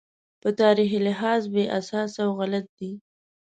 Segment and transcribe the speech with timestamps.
[0.41, 2.91] په تاریخي لحاظ بې اساسه او غلط دی.